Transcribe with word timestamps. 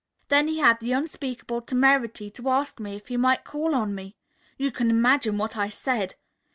"Then 0.29 0.47
he 0.47 0.57
had 0.57 0.79
the 0.79 0.93
unspeakable 0.93 1.61
temerity 1.61 2.31
to 2.31 2.49
ask 2.49 2.79
me 2.79 2.95
if 2.95 3.09
he 3.09 3.17
might 3.17 3.43
call 3.43 3.75
on 3.75 3.93
me. 3.93 4.15
You 4.57 4.71
can 4.71 4.89
imagine 4.89 5.37
what 5.37 5.55
I 5.55 5.69
said. 5.69 6.15